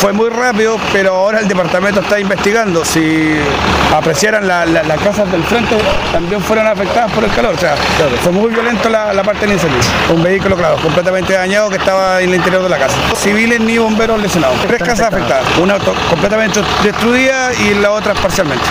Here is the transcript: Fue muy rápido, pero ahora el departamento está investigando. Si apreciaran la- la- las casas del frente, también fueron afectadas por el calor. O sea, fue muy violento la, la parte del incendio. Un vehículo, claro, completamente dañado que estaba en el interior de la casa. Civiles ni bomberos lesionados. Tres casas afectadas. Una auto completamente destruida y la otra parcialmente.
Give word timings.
Fue 0.00 0.12
muy 0.12 0.28
rápido, 0.28 0.78
pero 0.92 1.14
ahora 1.14 1.40
el 1.40 1.48
departamento 1.48 2.00
está 2.00 2.20
investigando. 2.20 2.84
Si 2.84 3.34
apreciaran 3.94 4.46
la- 4.46 4.66
la- 4.66 4.82
las 4.82 5.00
casas 5.00 5.30
del 5.32 5.42
frente, 5.44 5.76
también 6.12 6.40
fueron 6.42 6.66
afectadas 6.66 7.10
por 7.12 7.24
el 7.24 7.30
calor. 7.32 7.54
O 7.54 7.58
sea, 7.58 7.74
fue 8.22 8.30
muy 8.30 8.50
violento 8.50 8.88
la, 8.90 9.12
la 9.14 9.22
parte 9.24 9.40
del 9.46 9.52
incendio. 9.54 9.78
Un 10.14 10.22
vehículo, 10.22 10.54
claro, 10.56 10.76
completamente 10.76 11.32
dañado 11.32 11.70
que 11.70 11.76
estaba 11.76 12.20
en 12.20 12.28
el 12.28 12.34
interior 12.36 12.62
de 12.62 12.68
la 12.68 12.78
casa. 12.78 12.96
Civiles 13.16 13.58
ni 13.60 13.78
bomberos 13.78 14.20
lesionados. 14.20 14.58
Tres 14.66 14.82
casas 14.82 15.08
afectadas. 15.12 15.44
Una 15.60 15.74
auto 15.74 15.94
completamente 16.10 16.60
destruida 16.84 17.52
y 17.54 17.74
la 17.74 17.90
otra 17.92 18.12
parcialmente. 18.14 18.64